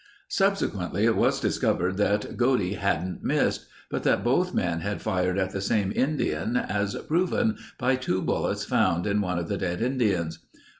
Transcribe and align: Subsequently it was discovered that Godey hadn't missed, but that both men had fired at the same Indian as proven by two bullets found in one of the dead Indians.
Subsequently 0.29 1.05
it 1.05 1.15
was 1.15 1.39
discovered 1.39 1.95
that 1.97 2.35
Godey 2.35 2.73
hadn't 2.73 3.21
missed, 3.23 3.67
but 3.91 4.01
that 4.01 4.23
both 4.23 4.51
men 4.51 4.79
had 4.79 4.99
fired 4.99 5.37
at 5.37 5.51
the 5.51 5.61
same 5.61 5.93
Indian 5.95 6.57
as 6.57 6.95
proven 7.07 7.55
by 7.77 7.97
two 7.97 8.23
bullets 8.23 8.65
found 8.65 9.05
in 9.05 9.21
one 9.21 9.37
of 9.37 9.47
the 9.47 9.57
dead 9.59 9.79
Indians. 9.79 10.39